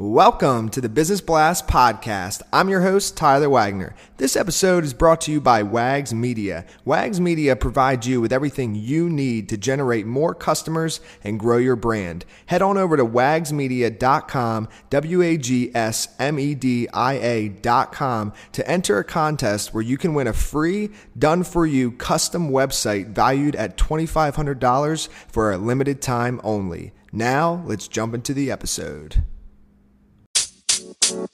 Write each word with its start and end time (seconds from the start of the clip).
Welcome 0.00 0.68
to 0.68 0.80
the 0.80 0.88
Business 0.88 1.20
Blast 1.20 1.66
podcast. 1.66 2.42
I'm 2.52 2.68
your 2.68 2.82
host, 2.82 3.16
Tyler 3.16 3.50
Wagner. 3.50 3.96
This 4.16 4.36
episode 4.36 4.84
is 4.84 4.94
brought 4.94 5.20
to 5.22 5.32
you 5.32 5.40
by 5.40 5.64
Wags 5.64 6.14
Media. 6.14 6.64
Wags 6.84 7.20
Media 7.20 7.56
provides 7.56 8.06
you 8.06 8.20
with 8.20 8.32
everything 8.32 8.76
you 8.76 9.10
need 9.10 9.48
to 9.48 9.56
generate 9.56 10.06
more 10.06 10.36
customers 10.36 11.00
and 11.24 11.40
grow 11.40 11.56
your 11.56 11.74
brand. 11.74 12.24
Head 12.46 12.62
on 12.62 12.78
over 12.78 12.96
to 12.96 13.04
wagsmedia.com, 13.04 14.68
W 14.88 15.22
A 15.22 15.36
G 15.36 15.72
S 15.74 16.14
M 16.20 16.38
E 16.38 16.54
D 16.54 16.86
I 16.94 17.14
A.com 17.14 18.32
to 18.52 18.70
enter 18.70 19.00
a 19.00 19.04
contest 19.04 19.74
where 19.74 19.82
you 19.82 19.98
can 19.98 20.14
win 20.14 20.28
a 20.28 20.32
free, 20.32 20.90
done 21.18 21.42
for 21.42 21.66
you 21.66 21.90
custom 21.90 22.50
website 22.50 23.08
valued 23.08 23.56
at 23.56 23.76
$2,500 23.76 25.08
for 25.26 25.50
a 25.50 25.58
limited 25.58 26.00
time 26.00 26.40
only. 26.44 26.92
Now, 27.10 27.64
let's 27.66 27.88
jump 27.88 28.14
into 28.14 28.32
the 28.32 28.52
episode. 28.52 29.24
All 31.10 31.26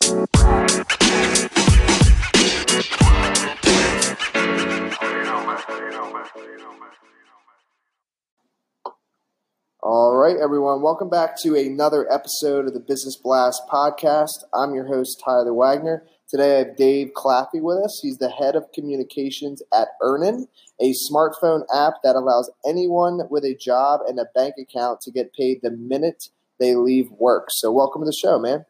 right, 10.14 10.36
everyone. 10.36 10.80
Welcome 10.80 11.10
back 11.10 11.36
to 11.42 11.56
another 11.56 12.06
episode 12.12 12.66
of 12.66 12.74
the 12.74 12.78
Business 12.78 13.16
Blast 13.16 13.62
podcast. 13.68 14.44
I'm 14.54 14.76
your 14.76 14.86
host, 14.86 15.20
Tyler 15.24 15.52
Wagner. 15.52 16.04
Today 16.28 16.54
I 16.54 16.58
have 16.58 16.76
Dave 16.76 17.10
Claffey 17.16 17.60
with 17.60 17.78
us. 17.78 17.98
He's 18.00 18.18
the 18.18 18.30
head 18.30 18.54
of 18.54 18.70
communications 18.72 19.60
at 19.72 19.88
Earnin, 20.00 20.46
a 20.80 20.94
smartphone 21.10 21.64
app 21.74 21.94
that 22.04 22.14
allows 22.14 22.48
anyone 22.64 23.22
with 23.28 23.44
a 23.44 23.56
job 23.56 24.02
and 24.06 24.20
a 24.20 24.26
bank 24.36 24.54
account 24.56 25.00
to 25.00 25.10
get 25.10 25.34
paid 25.34 25.62
the 25.62 25.72
minute 25.72 26.28
they 26.60 26.76
leave 26.76 27.10
work. 27.10 27.48
So, 27.50 27.72
welcome 27.72 28.02
to 28.02 28.06
the 28.06 28.12
show, 28.12 28.38
man. 28.38 28.66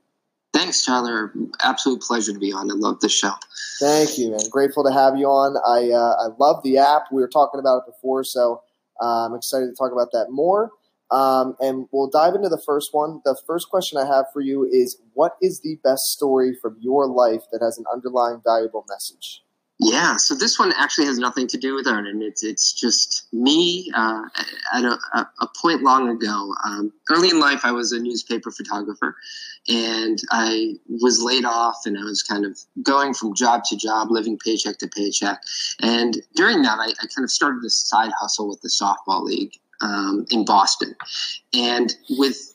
Thanks, 0.54 0.84
Tyler. 0.84 1.34
Absolute 1.62 2.00
pleasure 2.00 2.32
to 2.32 2.38
be 2.38 2.52
on. 2.52 2.70
I 2.70 2.74
love 2.74 3.00
the 3.00 3.08
show. 3.08 3.32
Thank 3.80 4.16
you, 4.16 4.30
man. 4.30 4.40
Grateful 4.50 4.84
to 4.84 4.92
have 4.92 5.18
you 5.18 5.26
on. 5.26 5.56
I 5.66 5.90
uh, 5.92 6.14
I 6.24 6.34
love 6.38 6.62
the 6.62 6.78
app. 6.78 7.06
We 7.10 7.20
were 7.20 7.28
talking 7.28 7.58
about 7.58 7.78
it 7.78 7.92
before, 7.92 8.22
so 8.22 8.62
uh, 9.02 9.26
I'm 9.26 9.34
excited 9.34 9.66
to 9.66 9.74
talk 9.76 9.92
about 9.92 10.12
that 10.12 10.26
more. 10.30 10.70
Um, 11.10 11.56
and 11.60 11.86
we'll 11.92 12.08
dive 12.08 12.34
into 12.34 12.48
the 12.48 12.62
first 12.64 12.90
one. 12.92 13.20
The 13.24 13.36
first 13.46 13.68
question 13.68 13.98
I 13.98 14.06
have 14.06 14.26
for 14.32 14.40
you 14.40 14.64
is: 14.64 14.96
What 15.12 15.32
is 15.42 15.60
the 15.60 15.76
best 15.82 16.02
story 16.04 16.56
from 16.62 16.76
your 16.80 17.08
life 17.08 17.42
that 17.50 17.60
has 17.60 17.76
an 17.76 17.84
underlying 17.92 18.40
valuable 18.44 18.84
message? 18.88 19.43
Yeah, 19.80 20.16
so 20.16 20.36
this 20.36 20.56
one 20.56 20.72
actually 20.76 21.06
has 21.06 21.18
nothing 21.18 21.48
to 21.48 21.58
do 21.58 21.74
with 21.74 21.88
Earnin. 21.88 22.22
It's 22.22 22.44
it's 22.44 22.72
just 22.72 23.26
me 23.32 23.90
uh, 23.92 24.22
at 24.72 24.84
a, 24.84 24.98
a, 25.40 25.48
point 25.60 25.82
long 25.82 26.08
ago. 26.08 26.54
Um, 26.64 26.92
early 27.10 27.30
in 27.30 27.40
life, 27.40 27.62
I 27.64 27.72
was 27.72 27.90
a 27.90 27.98
newspaper 27.98 28.52
photographer, 28.52 29.16
and 29.66 30.20
I 30.30 30.74
was 30.88 31.20
laid 31.20 31.44
off, 31.44 31.86
and 31.86 31.98
I 31.98 32.04
was 32.04 32.22
kind 32.22 32.44
of 32.44 32.56
going 32.84 33.14
from 33.14 33.34
job 33.34 33.64
to 33.64 33.76
job, 33.76 34.12
living 34.12 34.38
paycheck 34.38 34.78
to 34.78 34.86
paycheck. 34.86 35.42
And 35.82 36.18
during 36.36 36.62
that, 36.62 36.78
I, 36.78 36.90
I 36.90 37.06
kind 37.12 37.24
of 37.24 37.30
started 37.30 37.60
this 37.62 37.76
side 37.76 38.12
hustle 38.16 38.48
with 38.48 38.60
the 38.60 38.68
softball 38.68 39.24
league 39.24 39.54
um, 39.80 40.24
in 40.30 40.44
Boston, 40.44 40.94
and 41.52 41.92
with 42.10 42.53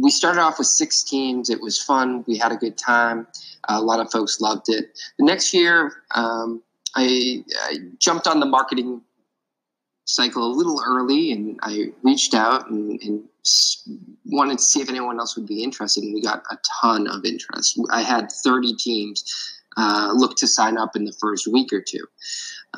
we 0.00 0.10
started 0.10 0.40
off 0.40 0.58
with 0.58 0.68
six 0.68 1.02
teams. 1.02 1.50
It 1.50 1.60
was 1.60 1.82
fun. 1.82 2.24
We 2.26 2.38
had 2.38 2.52
a 2.52 2.56
good 2.56 2.78
time. 2.78 3.26
Uh, 3.68 3.78
a 3.78 3.82
lot 3.82 4.00
of 4.00 4.10
folks 4.10 4.40
loved 4.40 4.68
it. 4.68 4.98
The 5.18 5.24
next 5.24 5.52
year, 5.52 5.92
um, 6.14 6.62
I, 6.94 7.44
I, 7.64 7.78
jumped 7.98 8.26
on 8.26 8.40
the 8.40 8.46
marketing 8.46 9.02
cycle 10.04 10.46
a 10.46 10.54
little 10.54 10.80
early 10.86 11.32
and 11.32 11.58
I 11.62 11.92
reached 12.02 12.34
out 12.34 12.70
and, 12.70 13.00
and, 13.02 13.24
wanted 14.26 14.58
to 14.58 14.64
see 14.64 14.82
if 14.82 14.90
anyone 14.90 15.18
else 15.18 15.36
would 15.36 15.46
be 15.46 15.62
interested. 15.62 16.04
And 16.04 16.12
we 16.12 16.20
got 16.20 16.42
a 16.50 16.58
ton 16.82 17.08
of 17.08 17.24
interest. 17.24 17.80
I 17.90 18.02
had 18.02 18.30
30 18.30 18.74
teams 18.76 19.24
uh, 19.78 20.12
look 20.14 20.36
to 20.36 20.46
sign 20.46 20.76
up 20.76 20.96
in 20.96 21.06
the 21.06 21.14
first 21.18 21.46
week 21.46 21.72
or 21.72 21.80
two. 21.80 22.06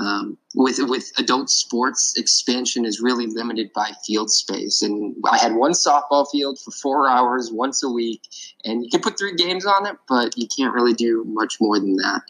Um, 0.00 0.38
with 0.54 0.78
with 0.80 1.12
adult 1.18 1.50
sports, 1.50 2.14
expansion 2.16 2.86
is 2.86 3.00
really 3.00 3.26
limited 3.26 3.70
by 3.74 3.92
field 4.06 4.30
space, 4.30 4.80
and 4.80 5.14
I 5.30 5.36
had 5.36 5.54
one 5.54 5.72
softball 5.72 6.26
field 6.30 6.58
for 6.58 6.70
four 6.70 7.08
hours 7.08 7.50
once 7.52 7.82
a 7.82 7.90
week, 7.90 8.22
and 8.64 8.82
you 8.82 8.90
can 8.90 9.00
put 9.00 9.18
three 9.18 9.34
games 9.34 9.66
on 9.66 9.86
it, 9.86 9.96
but 10.08 10.36
you 10.38 10.48
can't 10.56 10.72
really 10.72 10.94
do 10.94 11.24
much 11.26 11.56
more 11.60 11.78
than 11.78 11.96
that. 11.96 12.22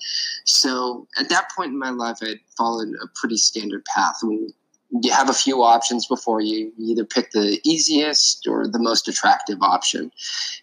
So 0.46 1.06
at 1.18 1.28
that 1.28 1.48
point 1.56 1.70
in 1.70 1.78
my 1.78 1.90
life, 1.90 2.18
I 2.22 2.30
had 2.30 2.40
followed 2.58 2.88
a 3.02 3.06
pretty 3.14 3.36
standard 3.36 3.84
path. 3.84 4.16
When 4.22 4.48
you 4.90 5.12
have 5.12 5.30
a 5.30 5.34
few 5.34 5.62
options 5.62 6.06
before 6.06 6.40
you. 6.40 6.72
you 6.76 6.92
either 6.92 7.04
pick 7.04 7.30
the 7.30 7.60
easiest 7.64 8.46
or 8.46 8.66
the 8.66 8.78
most 8.78 9.08
attractive 9.08 9.62
option. 9.62 10.10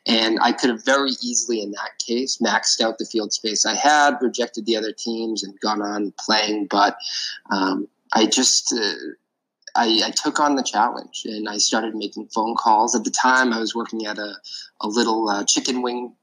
And 0.06 0.38
I 0.42 0.52
could 0.52 0.70
have 0.70 0.84
very 0.84 1.12
easily, 1.22 1.62
in 1.62 1.72
that 1.72 1.98
case, 2.06 2.38
maxed 2.38 2.82
out 2.82 2.98
the 2.98 3.06
field 3.06 3.32
space 3.32 3.66
I 3.66 3.76
had, 3.76 4.18
rejected 4.22 4.66
the 4.66 4.76
other 4.76 4.92
teams, 4.92 5.44
and 5.44 5.60
gone 5.60 5.82
on 5.82 6.14
playing. 6.20 6.68
But 6.68 6.98
um, 7.50 7.88
I 8.14 8.26
just. 8.26 8.74
Uh, 8.74 8.94
I, 9.76 10.02
I, 10.06 10.10
took 10.10 10.40
on 10.40 10.56
the 10.56 10.64
challenge 10.64 11.22
and 11.26 11.48
I 11.48 11.58
started 11.58 11.94
making 11.94 12.30
phone 12.34 12.56
calls. 12.56 12.96
At 12.96 13.04
the 13.04 13.12
time, 13.12 13.54
I 13.54 13.60
was 13.60 13.76
working 13.76 14.08
at 14.08 14.18
a, 14.18 14.34
a 14.82 14.88
little 14.88 15.30
uh, 15.30 15.44
chicken 15.44 15.84
wing 15.84 16.16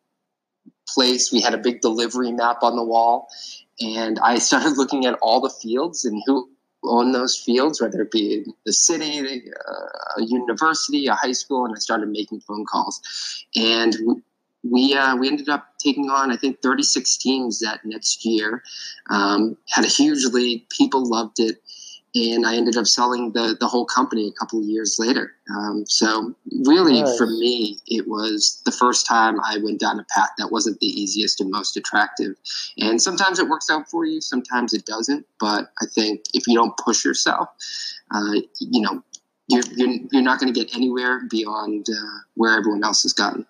place. 0.89 1.31
We 1.31 1.41
had 1.41 1.55
a 1.55 1.59
big 1.59 1.81
delivery 1.81 2.33
map 2.33 2.65
on 2.65 2.75
the 2.75 2.83
wall, 2.83 3.29
and 3.81 4.19
I 4.19 4.39
started 4.41 4.77
looking 4.77 5.07
at 5.07 5.19
all 5.23 5.41
the 5.41 5.51
fields 5.51 6.05
and 6.05 6.21
who 6.27 6.49
on 6.89 7.13
those 7.13 7.37
fields, 7.37 7.81
whether 7.81 8.03
it 8.03 8.11
be 8.11 8.45
the 8.65 8.73
city, 8.73 9.43
uh, 9.69 10.21
a 10.21 10.25
university, 10.25 11.07
a 11.07 11.15
high 11.15 11.33
school, 11.33 11.65
and 11.65 11.75
I 11.75 11.79
started 11.79 12.09
making 12.09 12.41
phone 12.41 12.65
calls. 12.67 13.01
And 13.57 13.97
we 14.63 14.95
uh, 14.95 15.17
we 15.17 15.29
ended 15.29 15.49
up 15.49 15.67
taking 15.79 16.09
on 16.09 16.31
I 16.31 16.37
think 16.37 16.63
36 16.63 17.17
teams 17.19 17.61
that 17.61 17.81
next 17.85 18.25
year. 18.25 18.63
Um, 19.11 19.57
had 19.69 19.85
a 19.85 19.89
huge 19.89 20.25
league. 20.33 20.69
People 20.71 21.09
loved 21.09 21.39
it 21.39 21.59
and 22.15 22.47
I 22.47 22.57
ended 22.57 22.77
up 22.77 22.87
selling 22.87 23.33
the 23.33 23.57
the 23.59 23.67
whole 23.67 23.85
company 23.85 24.29
a 24.29 24.33
couple 24.33 24.61
of 24.61 24.65
years 24.65 24.97
later. 24.99 25.33
Um, 25.51 25.85
so 25.87 26.35
really, 26.65 27.03
nice. 27.03 27.17
for 27.19 27.27
me, 27.27 27.81
it 27.87 28.07
was 28.07 28.63
the 28.65 28.71
first 28.71 29.07
time 29.07 29.41
I 29.41 29.59
went 29.59 29.81
down 29.81 29.99
a 29.99 30.07
path 30.15 30.31
that 30.39 30.53
wasn't 30.53 30.79
the 30.81 30.87
easiest 30.87 31.41
and 31.41 31.51
most 31.51 31.77
attractive. 31.77 32.37
And 32.79 33.03
sometimes 33.03 33.39
it 33.39 33.49
works 33.49 33.69
out 33.69 33.89
for 33.91 34.05
you, 34.05 34.21
sometimes 34.21 34.73
it 34.73 34.87
doesn't. 34.87 35.27
But 35.41 35.73
I 35.83 35.87
think 35.87 36.23
if 36.33 36.47
you 36.47 36.55
don't 36.55 36.77
push 36.77 37.05
yourself, 37.05 37.49
uh, 38.13 38.41
you 38.61 38.81
know, 38.81 39.03
you're 39.49 39.65
you're, 39.75 39.99
you're 40.13 40.23
not 40.23 40.39
going 40.39 40.53
to 40.53 40.59
get 40.59 40.75
anywhere 40.75 41.23
beyond 41.29 41.87
uh, 41.91 42.19
where 42.35 42.57
everyone 42.57 42.85
else 42.85 43.03
has 43.03 43.13
gotten. 43.13 43.47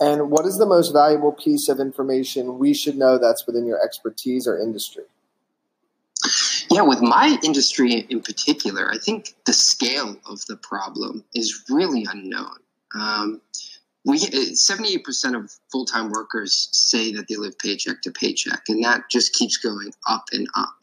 And 0.00 0.30
what 0.30 0.46
is 0.46 0.56
the 0.56 0.66
most 0.66 0.92
valuable 0.92 1.32
piece 1.32 1.68
of 1.68 1.78
information 1.78 2.58
we 2.58 2.74
should 2.74 2.96
know 2.96 3.18
that's 3.18 3.46
within 3.46 3.66
your 3.66 3.82
expertise 3.82 4.46
or 4.46 4.58
industry? 4.58 5.04
Yeah, 6.72 6.82
with 6.82 7.02
my 7.02 7.38
industry 7.42 8.06
in 8.08 8.22
particular, 8.22 8.90
I 8.90 8.96
think 8.96 9.34
the 9.44 9.52
scale 9.52 10.16
of 10.26 10.44
the 10.46 10.56
problem 10.56 11.22
is 11.34 11.64
really 11.68 12.06
unknown. 12.10 12.56
Um, 12.94 13.42
we 14.04 14.18
78% 14.18 15.36
of 15.36 15.52
full-time 15.70 16.10
workers 16.10 16.68
say 16.72 17.12
that 17.12 17.28
they 17.28 17.36
live 17.36 17.58
paycheck 17.58 18.02
to 18.02 18.10
paycheck 18.10 18.62
and 18.68 18.82
that 18.84 19.08
just 19.10 19.32
keeps 19.34 19.56
going 19.56 19.92
up 20.08 20.24
and 20.32 20.46
up 20.56 20.74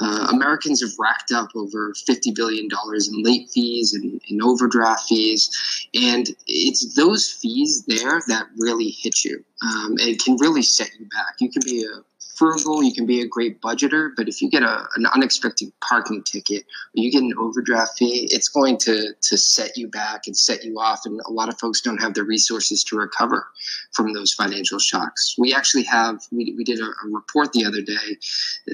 uh, 0.00 0.28
americans 0.32 0.82
have 0.82 0.90
racked 0.98 1.32
up 1.32 1.50
over 1.54 1.92
$50 1.92 2.34
billion 2.34 2.68
in 2.72 3.22
late 3.22 3.48
fees 3.50 3.94
and, 3.94 4.20
and, 4.28 4.42
overdraft 4.42 5.04
fees 5.08 5.48
and 5.94 6.30
it's 6.46 6.94
those 6.94 7.30
fees 7.30 7.84
there 7.86 8.20
that 8.26 8.48
really 8.58 8.90
hit 8.90 9.24
you 9.24 9.44
um, 9.62 9.96
and 10.00 10.18
can 10.22 10.36
really 10.36 10.62
set 10.62 10.90
you 10.98 11.06
back 11.06 11.36
you 11.40 11.50
can 11.50 11.62
be 11.64 11.84
a 11.84 12.02
frugal, 12.36 12.82
you 12.82 12.92
can 12.92 13.06
be 13.06 13.20
a 13.22 13.26
great 13.26 13.60
budgeter, 13.60 14.10
but 14.16 14.28
if 14.28 14.42
you 14.42 14.50
get 14.50 14.62
a, 14.62 14.86
an 14.96 15.06
unexpected 15.14 15.72
parking 15.80 16.22
ticket 16.22 16.62
or 16.62 17.02
you 17.02 17.10
get 17.10 17.22
an 17.22 17.32
overdraft 17.38 17.98
fee, 17.98 18.28
it's 18.30 18.48
going 18.48 18.76
to, 18.78 19.14
to 19.22 19.38
set 19.38 19.76
you 19.76 19.88
back 19.88 20.26
and 20.26 20.36
set 20.36 20.64
you 20.64 20.78
off. 20.78 21.00
And 21.04 21.20
a 21.26 21.32
lot 21.32 21.48
of 21.48 21.58
folks 21.58 21.80
don't 21.80 22.00
have 22.00 22.14
the 22.14 22.24
resources 22.24 22.84
to 22.84 22.96
recover 22.96 23.46
from 23.92 24.12
those 24.12 24.34
financial 24.34 24.78
shocks. 24.78 25.34
We 25.38 25.54
actually 25.54 25.84
have, 25.84 26.20
we, 26.30 26.54
we 26.56 26.64
did 26.64 26.80
a, 26.80 26.84
a 26.84 27.10
report 27.10 27.52
the 27.52 27.64
other 27.64 27.80
day, 27.80 28.18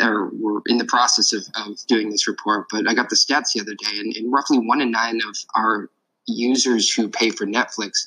or 0.01 0.31
we're 0.33 0.61
in 0.67 0.79
the 0.79 0.85
process 0.85 1.33
of, 1.33 1.45
of 1.55 1.79
doing 1.87 2.11
this 2.11 2.27
report, 2.27 2.67
but 2.71 2.89
I 2.89 2.95
got 2.95 3.11
the 3.11 3.17
stats 3.17 3.53
the 3.55 3.61
other 3.61 3.75
day, 3.75 3.99
and, 3.99 4.17
and 4.17 4.33
roughly 4.33 4.59
one 4.59 4.81
in 4.81 4.91
nine 4.91 5.21
of 5.29 5.37
our 5.55 5.89
users 6.27 6.93
who 6.93 7.09
pay 7.09 7.31
for 7.31 7.47
Netflix 7.47 8.07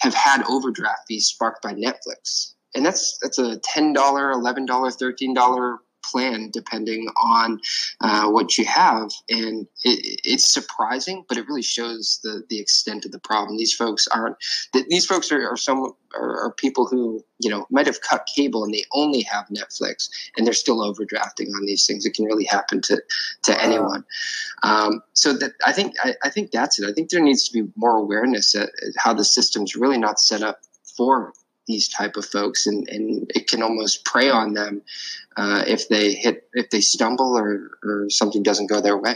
have 0.00 0.14
had 0.14 0.42
overdraft 0.44 1.08
fees 1.08 1.26
sparked 1.26 1.62
by 1.62 1.74
Netflix 1.74 2.54
and 2.74 2.84
that's 2.84 3.18
that's 3.22 3.38
a 3.38 3.58
ten 3.58 3.92
dollar, 3.92 4.30
eleven 4.30 4.66
dollar, 4.66 4.90
thirteen 4.90 5.34
dollar 5.34 5.78
plan 6.02 6.50
depending 6.50 7.06
on 7.22 7.60
uh, 8.00 8.28
what 8.28 8.56
you 8.58 8.64
have. 8.64 9.10
And 9.28 9.66
it, 9.84 10.20
it's 10.24 10.50
surprising 10.50 11.24
but 11.28 11.36
it 11.36 11.46
really 11.46 11.62
shows 11.62 12.20
the 12.22 12.42
the 12.48 12.58
extent 12.58 13.04
of 13.04 13.12
the 13.12 13.18
problem. 13.18 13.56
These 13.56 13.74
folks 13.74 14.06
aren't 14.08 14.36
these 14.88 15.06
folks 15.06 15.30
are, 15.32 15.48
are 15.48 15.56
some 15.56 15.92
are, 16.14 16.44
are, 16.44 16.52
people 16.52 16.86
who 16.86 17.24
you 17.38 17.50
know 17.50 17.66
might 17.70 17.86
have 17.86 18.00
cut 18.00 18.26
cable 18.34 18.64
and 18.64 18.74
they 18.74 18.84
only 18.92 19.22
have 19.22 19.46
netflix 19.46 20.08
and 20.36 20.46
they're 20.46 20.54
still 20.54 20.78
overdrafting 20.78 21.48
on 21.54 21.66
these 21.66 21.86
things. 21.86 22.04
It 22.04 22.14
can 22.14 22.24
really 22.24 22.44
happen 22.44 22.80
to 22.82 23.00
to 23.44 23.62
anyone. 23.62 24.04
Um, 24.62 25.02
so 25.14 25.32
that 25.34 25.52
i 25.66 25.72
think 25.72 25.94
I, 26.02 26.14
I 26.24 26.30
think 26.30 26.50
that's 26.50 26.78
it. 26.78 26.88
I 26.88 26.92
think 26.92 27.10
there 27.10 27.22
needs 27.22 27.48
to 27.48 27.52
be 27.52 27.70
more 27.76 27.96
awareness 27.96 28.54
at, 28.54 28.68
at 28.68 28.94
how 28.96 29.14
the 29.14 29.24
system's 29.24 29.76
really 29.76 29.98
not 29.98 30.20
set 30.20 30.42
up 30.42 30.60
inform 31.00 31.32
these 31.70 31.88
type 31.88 32.16
of 32.16 32.24
folks 32.24 32.66
and, 32.66 32.88
and 32.88 33.30
it 33.34 33.48
can 33.48 33.62
almost 33.62 34.04
prey 34.04 34.28
on 34.28 34.54
them 34.54 34.82
uh, 35.36 35.64
if 35.66 35.88
they 35.88 36.12
hit 36.12 36.48
if 36.52 36.70
they 36.70 36.80
stumble 36.80 37.38
or, 37.38 37.70
or 37.82 38.10
something 38.10 38.42
doesn't 38.42 38.66
go 38.66 38.80
their 38.80 38.98
way. 38.98 39.14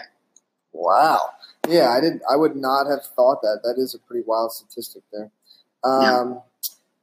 Wow. 0.72 1.20
Yeah 1.68 1.90
i 1.90 2.00
didn't 2.00 2.22
i 2.30 2.36
would 2.36 2.56
not 2.56 2.86
have 2.88 3.04
thought 3.16 3.42
that. 3.42 3.60
That 3.62 3.76
is 3.78 3.94
a 3.94 3.98
pretty 3.98 4.24
wild 4.26 4.52
statistic 4.52 5.02
there. 5.12 5.30
Um, 5.82 6.40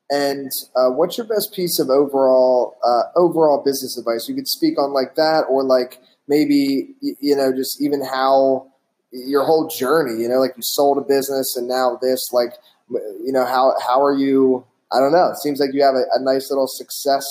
yeah. 0.09 0.17
and 0.17 0.51
uh, 0.75 0.89
what's 0.89 1.17
your 1.17 1.27
best 1.27 1.53
piece 1.53 1.77
of 1.79 1.89
overall 1.89 2.77
uh, 2.83 3.03
overall 3.15 3.63
business 3.63 3.97
advice? 3.97 4.27
You 4.27 4.35
could 4.35 4.47
speak 4.47 4.79
on 4.79 4.93
like 4.93 5.15
that 5.15 5.45
or 5.49 5.63
like 5.63 5.99
maybe 6.27 6.95
you 7.01 7.35
know 7.35 7.51
just 7.53 7.81
even 7.81 8.03
how 8.03 8.67
your 9.11 9.43
whole 9.43 9.67
journey 9.67 10.21
you 10.21 10.29
know 10.29 10.39
like 10.39 10.53
you 10.55 10.63
sold 10.63 10.97
a 10.97 11.01
business 11.01 11.57
and 11.57 11.67
now 11.67 11.99
this 12.01 12.31
like 12.31 12.53
you 12.89 13.31
know 13.31 13.45
how 13.45 13.73
how 13.85 14.03
are 14.03 14.15
you 14.15 14.65
I 14.93 14.99
don't 14.99 15.11
know. 15.11 15.27
It 15.27 15.37
seems 15.37 15.59
like 15.59 15.69
you 15.73 15.83
have 15.83 15.95
a, 15.95 16.03
a 16.13 16.21
nice 16.21 16.49
little 16.49 16.67
success 16.67 17.25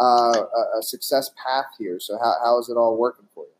uh, 0.00 0.02
a, 0.02 0.78
a, 0.78 0.82
success 0.82 1.30
path 1.42 1.66
here. 1.78 1.98
So 2.00 2.18
how, 2.18 2.34
how 2.42 2.58
is 2.58 2.68
it 2.68 2.76
all 2.76 2.96
working 2.96 3.26
for 3.34 3.44
you? 3.44 3.50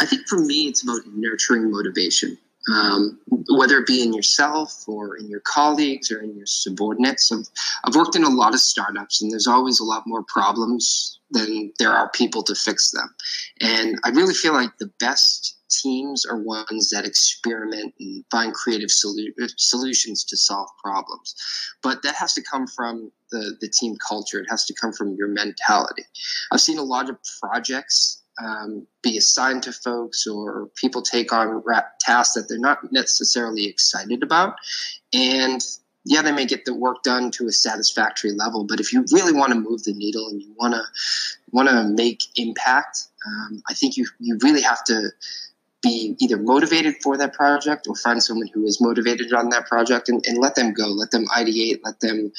I 0.00 0.06
think 0.06 0.26
for 0.26 0.38
me, 0.38 0.68
it's 0.68 0.82
about 0.82 1.02
nurturing 1.14 1.70
motivation, 1.70 2.38
um, 2.72 3.20
whether 3.50 3.78
it 3.78 3.86
be 3.86 4.02
in 4.02 4.12
yourself 4.12 4.88
or 4.88 5.16
in 5.16 5.28
your 5.28 5.40
colleagues 5.40 6.10
or 6.10 6.20
in 6.20 6.34
your 6.34 6.46
subordinates. 6.46 7.30
I've, 7.30 7.46
I've 7.84 7.94
worked 7.94 8.16
in 8.16 8.24
a 8.24 8.30
lot 8.30 8.54
of 8.54 8.60
startups, 8.60 9.22
and 9.22 9.30
there's 9.30 9.46
always 9.46 9.80
a 9.80 9.84
lot 9.84 10.04
more 10.06 10.24
problems 10.26 11.18
than 11.34 11.72
there 11.78 11.92
are 11.92 12.10
people 12.10 12.42
to 12.44 12.54
fix 12.54 12.90
them. 12.92 13.14
And 13.60 13.96
I 14.04 14.10
really 14.10 14.34
feel 14.34 14.54
like 14.54 14.78
the 14.78 14.90
best 14.98 15.58
teams 15.82 16.24
are 16.24 16.40
ones 16.40 16.90
that 16.90 17.04
experiment 17.04 17.94
and 17.98 18.24
find 18.30 18.54
creative 18.54 18.88
solu- 18.88 19.32
solutions 19.56 20.24
to 20.24 20.36
solve 20.36 20.68
problems. 20.82 21.34
But 21.82 22.02
that 22.02 22.14
has 22.14 22.32
to 22.34 22.42
come 22.42 22.66
from 22.66 23.10
the, 23.30 23.56
the 23.60 23.68
team 23.68 23.96
culture. 24.06 24.40
It 24.40 24.46
has 24.48 24.64
to 24.66 24.74
come 24.74 24.92
from 24.92 25.14
your 25.14 25.28
mentality. 25.28 26.04
I've 26.52 26.60
seen 26.60 26.78
a 26.78 26.82
lot 26.82 27.10
of 27.10 27.18
projects 27.40 28.22
um, 28.42 28.86
be 29.02 29.16
assigned 29.16 29.62
to 29.64 29.72
folks 29.72 30.26
or 30.26 30.68
people 30.76 31.02
take 31.02 31.32
on 31.32 31.62
tasks 32.00 32.34
that 32.34 32.48
they're 32.48 32.58
not 32.58 32.78
necessarily 32.92 33.66
excited 33.66 34.22
about. 34.22 34.56
And 35.12 35.64
yeah, 36.04 36.22
they 36.22 36.32
may 36.32 36.46
get 36.46 36.64
the 36.64 36.74
work 36.74 37.02
done 37.02 37.30
to 37.32 37.46
a 37.46 37.52
satisfactory 37.52 38.32
level, 38.32 38.64
but 38.64 38.78
if 38.78 38.92
you 38.92 39.04
really 39.10 39.32
want 39.32 39.52
to 39.52 39.58
move 39.58 39.84
the 39.84 39.94
needle 39.94 40.28
and 40.28 40.40
you 40.42 40.54
want 40.58 40.74
to 40.74 40.82
want 41.50 41.68
to 41.68 41.84
make 41.84 42.22
impact, 42.36 43.06
um, 43.26 43.62
I 43.68 43.74
think 43.74 43.96
you 43.96 44.06
you 44.18 44.38
really 44.42 44.60
have 44.62 44.84
to 44.84 45.10
be 45.82 46.14
either 46.18 46.36
motivated 46.36 46.96
for 47.02 47.16
that 47.16 47.32
project 47.32 47.86
or 47.88 47.94
find 47.94 48.22
someone 48.22 48.48
who 48.52 48.64
is 48.64 48.80
motivated 48.80 49.32
on 49.32 49.50
that 49.50 49.66
project 49.66 50.08
and, 50.08 50.24
and 50.26 50.38
let 50.38 50.54
them 50.54 50.72
go 50.72 50.88
let 50.88 51.10
them 51.10 51.26
ideate 51.26 51.80
let 51.84 52.00
them 52.00 52.32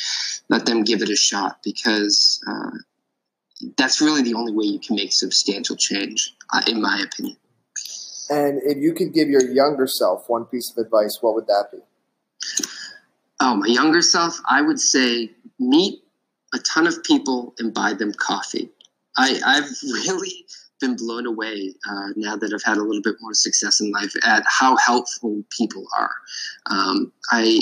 let 0.50 0.66
them 0.66 0.84
give 0.84 1.02
it 1.02 1.10
a 1.10 1.16
shot 1.16 1.60
because 1.64 2.44
uh, 2.48 2.72
that's 3.78 4.02
really 4.02 4.24
the 4.24 4.34
only 4.34 4.52
way 4.52 4.66
you 4.66 4.80
can 4.80 4.96
make 4.96 5.12
substantial 5.12 5.76
change 5.76 6.34
uh, 6.54 6.62
in 6.68 6.82
my 6.82 7.04
opinion. 7.04 7.38
And 8.30 8.60
if 8.64 8.78
you 8.78 8.94
could 8.94 9.14
give 9.14 9.30
your 9.30 9.44
younger 9.44 9.88
self 9.88 10.28
one 10.28 10.46
piece 10.46 10.72
of 10.72 10.84
advice 10.84 11.18
what 11.22 11.34
would 11.36 11.48
that 11.48 11.70
be 11.72 11.80
oh 13.46 13.56
my 13.56 13.68
younger 13.68 14.02
self 14.02 14.40
i 14.50 14.62
would 14.62 14.80
say 14.80 15.30
meet 15.60 16.02
a 16.54 16.60
ton 16.60 16.88
of 16.88 17.04
people 17.04 17.54
and 17.60 17.74
buy 17.74 17.94
them 17.94 18.12
coffee 18.14 18.70
I, 19.18 19.40
i've 19.46 19.70
really 20.08 20.46
been 20.80 20.96
blown 20.96 21.26
away 21.26 21.74
uh, 21.90 22.10
now 22.16 22.36
that 22.36 22.54
I've 22.54 22.64
had 22.64 22.78
a 22.78 22.84
little 22.84 23.02
bit 23.02 23.16
more 23.22 23.34
success 23.34 23.80
in 23.80 23.92
life 23.92 24.14
at 24.26 24.44
how 24.46 24.76
helpful 24.76 25.44
people 25.58 25.86
are. 25.98 26.12
Um, 26.70 27.12
I, 27.32 27.62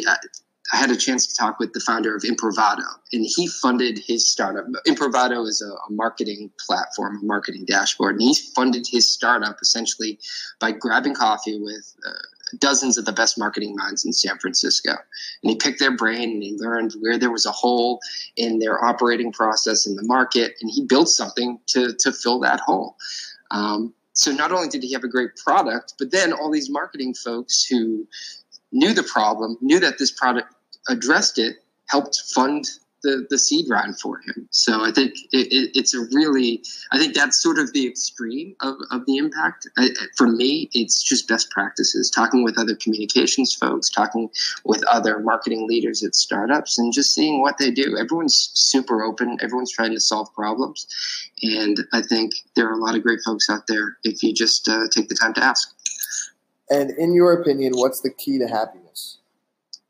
I 0.71 0.77
had 0.77 0.89
a 0.89 0.95
chance 0.95 1.27
to 1.27 1.35
talk 1.35 1.59
with 1.59 1.74
the 1.74 1.80
founder 1.80 2.15
of 2.15 2.24
Imprivado, 2.24 2.85
and 3.12 3.25
he 3.25 3.47
funded 3.47 4.00
his 4.00 4.30
startup. 4.30 4.65
Imprivado 4.88 5.45
is 5.47 5.62
a, 5.62 5.71
a, 5.71 5.91
marketing 5.91 6.51
platform, 6.65 7.19
a 7.21 7.25
marketing 7.25 7.65
dashboard, 7.65 8.15
and 8.15 8.21
he 8.24 8.35
funded 8.56 8.88
his 8.89 9.12
startup 9.12 9.57
essentially 9.62 10.19
by 10.59 10.71
grabbing 10.71 11.13
coffee 11.13 11.59
with 11.59 11.94
uh, 12.07 12.12
dozens 12.59 12.97
of 12.97 13.05
the 13.05 13.11
best 13.11 13.38
marketing 13.38 13.75
minds 13.75 14.05
in 14.05 14.13
San 14.13 14.38
Francisco. 14.39 14.91
And 14.91 15.51
he 15.51 15.55
picked 15.55 15.79
their 15.79 15.95
brain 15.95 16.31
and 16.31 16.44
he 16.44 16.55
learned 16.57 16.94
where 17.00 17.17
there 17.17 17.31
was 17.31 17.45
a 17.45 17.51
hole 17.51 18.00
in 18.35 18.59
their 18.59 18.83
operating 18.83 19.31
process 19.31 19.85
in 19.85 19.95
the 19.95 20.03
market, 20.03 20.53
and 20.61 20.71
he 20.71 20.85
built 20.85 21.09
something 21.09 21.59
to, 21.67 21.94
to 21.94 22.11
fill 22.11 22.39
that 22.39 22.59
hole. 22.59 22.95
Um, 23.51 23.94
so 24.13 24.31
not 24.31 24.51
only 24.51 24.69
did 24.69 24.83
he 24.83 24.94
have 24.94 25.03
a 25.03 25.07
great 25.07 25.35
product, 25.35 25.95
but 25.97 26.11
then 26.11 26.33
all 26.33 26.51
these 26.51 26.69
marketing 26.69 27.13
folks 27.13 27.65
who 27.65 28.07
knew 28.71 28.94
the 28.94 29.03
problem, 29.03 29.57
knew 29.61 29.79
that 29.79 29.97
this 29.97 30.11
product 30.11 30.53
addressed 30.88 31.39
it, 31.39 31.57
helped 31.88 32.21
fund 32.33 32.65
the, 33.03 33.27
the 33.29 33.38
seed 33.38 33.69
round 33.69 34.00
for 34.00 34.19
him. 34.19 34.47
So 34.50 34.83
I 34.83 34.91
think 34.91 35.13
it, 35.31 35.47
it, 35.51 35.71
it's 35.75 35.94
a 35.94 36.01
really, 36.11 36.63
I 36.91 36.97
think 36.97 37.13
that's 37.13 37.41
sort 37.41 37.59
of 37.59 37.71
the 37.73 37.88
extreme 37.88 38.55
of, 38.61 38.75
of 38.91 39.05
the 39.05 39.17
impact. 39.17 39.67
I, 39.77 39.89
for 40.17 40.27
me, 40.27 40.69
it's 40.73 41.03
just 41.03 41.27
best 41.27 41.51
practices, 41.51 42.09
talking 42.09 42.44
with 42.44 42.57
other 42.57 42.75
communications 42.75 43.53
folks, 43.53 43.89
talking 43.89 44.29
with 44.65 44.83
other 44.88 45.19
marketing 45.19 45.67
leaders 45.67 46.03
at 46.03 46.15
startups, 46.15 46.79
and 46.79 46.91
just 46.91 47.13
seeing 47.13 47.41
what 47.41 47.57
they 47.57 47.71
do. 47.71 47.97
Everyone's 47.97 48.51
super 48.53 49.03
open, 49.03 49.38
everyone's 49.41 49.71
trying 49.71 49.91
to 49.91 49.99
solve 49.99 50.33
problems. 50.33 50.88
And 51.44 51.77
I 51.91 52.01
think 52.01 52.31
there 52.56 52.67
are 52.67 52.73
a 52.73 52.81
lot 52.81 52.95
of 52.95 53.03
great 53.03 53.19
folks 53.25 53.49
out 53.49 53.67
there 53.67 53.97
if 54.03 54.23
you 54.23 54.33
just 54.33 54.67
uh, 54.67 54.88
take 54.91 55.09
the 55.09 55.15
time 55.15 55.33
to 55.35 55.44
ask. 55.44 55.69
And 56.69 56.91
in 56.91 57.13
your 57.13 57.33
opinion, 57.33 57.73
what's 57.75 57.99
the 58.01 58.09
key 58.09 58.39
to 58.39 58.47
happiness? 58.47 59.17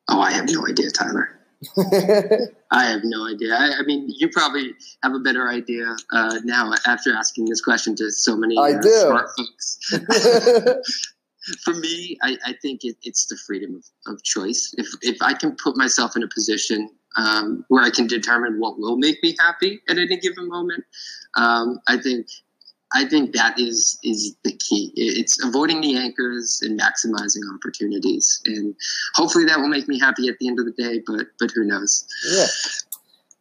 Oh, 0.09 0.19
I 0.19 0.31
have 0.31 0.49
no 0.49 0.67
idea, 0.67 0.89
Tyler. 0.89 1.39
I 2.71 2.85
have 2.85 3.01
no 3.03 3.27
idea. 3.27 3.53
I, 3.53 3.79
I, 3.79 3.81
mean, 3.83 4.07
you 4.07 4.29
probably 4.29 4.73
have 5.03 5.13
a 5.13 5.19
better 5.19 5.47
idea 5.47 5.95
uh, 6.11 6.39
now 6.43 6.71
after 6.85 7.13
asking 7.13 7.45
this 7.45 7.61
question 7.61 7.95
to 7.97 8.11
so 8.11 8.35
many 8.35 8.57
I 8.57 8.73
uh, 8.73 8.81
do. 8.81 8.89
smart 8.89 9.29
folks. 9.37 9.79
For 11.63 11.73
me, 11.73 12.17
I, 12.21 12.37
I 12.45 12.53
think 12.61 12.85
it, 12.85 12.95
it's 13.03 13.25
the 13.25 13.37
freedom 13.45 13.75
of, 13.75 14.13
of, 14.13 14.23
choice. 14.23 14.73
If 14.77 14.87
if 15.01 15.21
I 15.21 15.33
can 15.33 15.57
put 15.61 15.75
myself 15.75 16.15
in 16.15 16.23
a 16.23 16.27
position 16.27 16.89
um, 17.17 17.65
where 17.67 17.83
I 17.83 17.89
can 17.89 18.07
determine 18.07 18.59
what 18.59 18.79
will 18.79 18.97
make 18.97 19.21
me 19.21 19.35
happy 19.39 19.81
at 19.89 19.97
any 19.97 20.17
given 20.17 20.47
moment, 20.47 20.85
um, 21.35 21.79
I 21.87 21.97
think 21.97 22.27
I 22.93 23.05
think 23.05 23.33
that 23.33 23.59
is 23.59 23.99
is 24.03 24.35
the 24.43 24.53
key. 24.53 24.91
It's 24.95 25.43
avoiding 25.43 25.81
the 25.81 25.97
anchors 25.97 26.61
and 26.61 26.79
maximizing 26.79 27.41
opportunities, 27.53 28.41
and 28.45 28.75
hopefully 29.15 29.45
that 29.45 29.59
will 29.59 29.67
make 29.67 29.87
me 29.87 29.99
happy 29.99 30.27
at 30.27 30.35
the 30.39 30.47
end 30.47 30.59
of 30.59 30.65
the 30.65 30.71
day. 30.71 31.01
But 31.05 31.27
but 31.39 31.51
who 31.51 31.63
knows? 31.63 32.05
Yeah. 32.31 32.45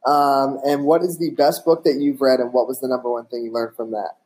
Um, 0.05 0.59
and 0.65 0.85
what 0.85 1.03
is 1.03 1.19
the 1.19 1.31
best 1.31 1.65
book 1.65 1.85
that 1.85 1.97
you've 2.01 2.21
read, 2.21 2.41
and 2.41 2.53
what 2.53 2.67
was 2.67 2.81
the 2.81 2.89
number 2.89 3.11
one 3.11 3.27
thing 3.27 3.45
you 3.45 3.53
learned 3.53 3.77
from 3.77 3.93
that? 3.93 4.17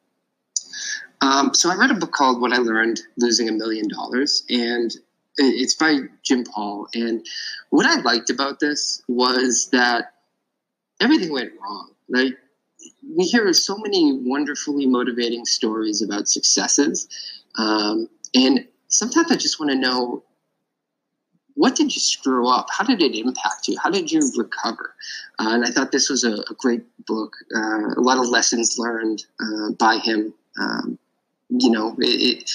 Um, 1.21 1.55
so 1.55 1.71
I 1.71 1.77
read 1.77 1.91
a 1.91 1.95
book 1.95 2.13
called 2.13 2.41
"What 2.41 2.53
I 2.53 2.59
Learned 2.59 3.01
Losing 3.17 3.49
a 3.49 3.53
Million 3.53 3.89
Dollars," 3.89 4.45
and 4.49 4.95
it's 5.39 5.75
by 5.75 5.99
Jim 6.23 6.45
Paul. 6.45 6.89
And 6.95 7.27
what 7.71 7.87
I 7.87 8.01
liked 8.01 8.31
about 8.31 8.61
this 8.61 9.03
was 9.09 9.69
that 9.73 10.13
everything 11.01 11.33
went 11.33 11.53
wrong. 11.61 11.91
Like 12.09 12.39
we 13.17 13.25
hear 13.25 13.53
so 13.53 13.77
many 13.79 14.13
wonderfully 14.13 14.87
motivating 14.87 15.45
stories 15.45 16.03
about 16.03 16.29
successes. 16.29 17.09
Um, 17.57 18.09
and 18.35 18.67
sometimes 18.89 19.31
I 19.31 19.37
just 19.37 19.59
want 19.61 19.73
to 19.73 19.79
know 19.79 20.23
what 21.55 21.75
did 21.75 21.95
you 21.95 22.01
screw 22.01 22.49
up? 22.49 22.69
How 22.71 22.85
did 22.85 23.01
it 23.01 23.19
impact 23.19 23.67
you? 23.67 23.79
How 23.83 23.91
did 23.91 24.13
you 24.13 24.21
recover? 24.37 24.95
Uh, 25.39 25.53
and 25.53 25.65
I 25.65 25.71
thought 25.71 25.91
this 25.91 26.11
was 26.11 26.23
a, 26.23 26.35
a 26.35 26.55
great 26.59 26.83
book. 27.07 27.35
Uh, 27.55 27.95
a 27.97 28.01
lot 28.01 28.19
of 28.19 28.29
lessons 28.29 28.79
learned 28.79 29.25
uh, 29.41 29.73
by 29.79 29.97
him. 29.97 30.35
Um, 30.61 30.99
you 31.49 31.71
know, 31.71 31.97
it, 31.99 32.51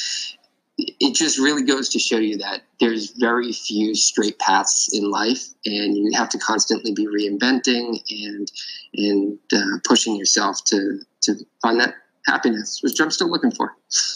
it, 0.78 1.16
just 1.16 1.38
really 1.38 1.64
goes 1.64 1.90
to 1.90 2.00
show 2.00 2.18
you 2.18 2.38
that 2.38 2.62
there's 2.80 3.12
very 3.12 3.52
few 3.52 3.96
straight 3.96 4.40
paths 4.40 4.90
in 4.94 5.10
life, 5.10 5.46
and 5.66 5.98
you 5.98 6.12
have 6.14 6.30
to 6.30 6.38
constantly 6.38 6.94
be 6.94 7.08
reinventing 7.08 8.00
and 8.10 8.52
and 8.94 9.40
uh, 9.54 9.80
pushing 9.84 10.16
yourself 10.16 10.64
to 10.66 11.00
to 11.22 11.36
find 11.62 11.80
that 11.80 11.96
happiness, 12.26 12.80
which 12.82 13.00
I'm 13.00 13.12
still 13.12 13.30
looking 13.30 13.52
for. 13.52 13.76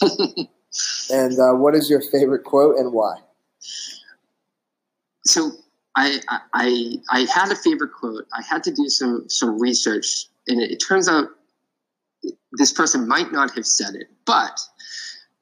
and 1.10 1.38
uh, 1.38 1.52
what 1.52 1.74
is 1.74 1.90
your 1.90 2.00
favorite 2.00 2.44
quote 2.44 2.76
and 2.76 2.92
why? 2.92 3.16
So 5.24 5.52
I, 5.96 6.20
I 6.52 6.94
I 7.10 7.20
had 7.32 7.50
a 7.50 7.56
favorite 7.56 7.92
quote. 7.92 8.26
I 8.36 8.42
had 8.42 8.62
to 8.64 8.72
do 8.72 8.88
some 8.88 9.28
some 9.28 9.60
research, 9.60 10.26
and 10.46 10.60
it, 10.60 10.72
it 10.72 10.76
turns 10.76 11.08
out 11.08 11.28
this 12.52 12.72
person 12.72 13.08
might 13.08 13.32
not 13.32 13.54
have 13.54 13.66
said 13.66 13.94
it, 13.94 14.08
but 14.24 14.60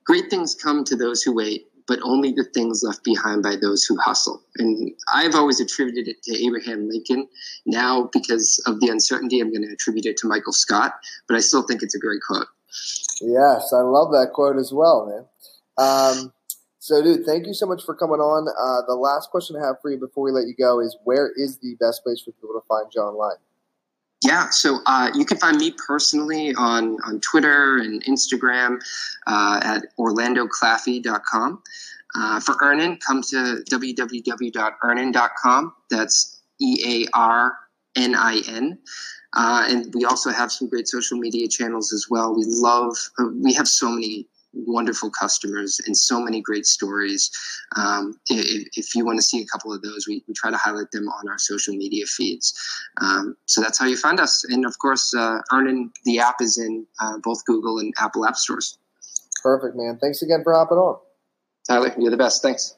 Great 0.06 0.30
things 0.30 0.54
come 0.54 0.84
to 0.84 0.96
those 0.96 1.23
who 1.23 1.34
wait, 1.34 1.66
but 1.87 1.99
only 2.02 2.32
the 2.32 2.44
things 2.54 2.82
left 2.82 3.04
behind 3.04 3.42
by 3.42 3.56
those 3.61 3.84
who 3.84 3.96
hustle. 3.99 4.42
And 4.56 4.92
I've 5.12 5.34
always 5.34 5.61
attributed 5.61 6.08
it 6.08 6.23
to 6.25 6.44
Abraham 6.44 6.88
Lincoln. 6.88 7.28
Now, 7.66 8.11
because 8.12 8.62
of 8.66 8.80
the 8.80 8.88
uncertainty, 8.88 9.40
I'm 9.40 9.50
going 9.50 9.66
to 9.66 9.73
attribute 9.73 10.06
it 10.06 10.16
to 10.18 10.28
Michael 10.28 10.52
Scott, 10.52 10.92
but 11.28 11.37
I 11.37 11.40
still 11.40 11.62
think 11.66 11.82
it's 11.82 11.94
a 11.94 11.99
great 11.99 12.20
quote. 12.26 12.46
Yes, 13.20 13.73
I 13.73 13.80
love 13.80 14.11
that 14.12 14.30
quote 14.34 14.56
as 14.56 14.73
well, 14.73 15.06
man. 15.06 15.26
Um, 15.78 16.32
So, 16.84 17.02
dude, 17.02 17.25
thank 17.25 17.46
you 17.46 17.54
so 17.54 17.64
much 17.64 17.82
for 17.82 17.94
coming 17.94 18.20
on. 18.20 18.46
Uh, 18.46 18.87
the 18.87 18.94
last 18.94 19.30
question 19.30 19.56
I 19.56 19.64
have 19.66 19.76
for 19.80 19.90
you 19.90 19.99
before 19.99 20.23
we 20.23 20.32
let 20.32 20.46
you 20.46 20.54
go 20.54 20.80
is 20.80 20.94
where 21.04 21.32
is 21.34 21.56
the 21.61 21.76
best 21.80 22.04
place 22.04 22.20
for 22.20 22.32
people 22.32 22.61
to 22.61 22.66
find 22.68 22.92
you 22.94 23.00
online? 23.00 23.38
Yeah, 24.25 24.49
so 24.50 24.81
uh, 24.87 25.11
you 25.14 25.26
can 25.26 25.37
find 25.37 25.59
me 25.59 25.75
personally 25.87 26.54
on, 26.54 26.97
on 27.04 27.21
Twitter 27.21 27.76
and 27.76 28.02
Instagram 28.04 28.81
uh, 29.26 29.61
at 29.62 29.83
orlandoclaffey.com. 29.99 31.62
Uh, 32.16 32.40
for 32.40 32.57
Earnin, 32.62 32.97
come 33.07 33.21
to 33.23 33.62
www.earnin.com. 33.71 35.75
That's 35.90 36.40
E 36.61 37.04
A 37.04 37.19
R 37.19 37.59
N 37.97 38.14
I 38.14 38.40
N. 38.49 38.78
Uh, 39.37 39.66
and 39.69 39.93
we 39.95 40.04
also 40.04 40.31
have 40.31 40.52
some 40.52 40.69
great 40.69 40.88
social 40.88 41.19
media 41.19 41.49
channels 41.49 41.93
as 41.93 42.07
well. 42.09 42.35
We 42.35 42.45
love, 42.47 42.97
uh, 43.19 43.26
we 43.43 43.52
have 43.54 43.69
so 43.69 43.90
many 43.90 44.28
wonderful 44.54 45.11
customers 45.11 45.80
and 45.87 45.96
so 45.96 46.20
many 46.20 46.40
great 46.40 46.66
stories. 46.66 47.30
Um, 47.76 48.18
if, 48.28 48.68
if, 48.76 48.94
you 48.94 49.04
want 49.04 49.18
to 49.18 49.23
see 49.23 49.40
a 49.40 49.46
couple 49.46 49.73
of 49.73 49.82
those, 49.82 50.06
we, 50.06 50.25
we, 50.28 50.34
try 50.34 50.50
to 50.50 50.56
highlight 50.56 50.90
them 50.92 51.08
on 51.08 51.28
our 51.28 51.38
social 51.38 51.75
media 51.75 52.06
feeds. 52.06 52.54
Um, 53.00 53.37
so 53.46 53.61
that's 53.61 53.78
how 53.78 53.87
you 53.87 53.96
find 53.96 54.20
us. 54.20 54.44
And 54.44 54.64
of 54.64 54.78
course, 54.78 55.14
uh, 55.14 55.38
Earnin, 55.52 55.92
the 56.04 56.18
app 56.18 56.37
is 56.40 56.58
in 56.58 56.87
uh, 57.00 57.18
both 57.23 57.44
Google 57.44 57.78
and 57.78 57.92
Apple 57.99 58.26
app 58.26 58.37
stores. 58.37 58.78
Perfect, 59.42 59.76
man. 59.76 59.99
Thanks 60.00 60.23
again 60.23 60.42
for 60.42 60.54
hopping 60.54 60.78
on. 60.78 60.99
Tyler, 61.66 61.94
you're 61.99 62.11
the 62.11 62.16
best. 62.16 62.42
Thanks. 62.42 62.76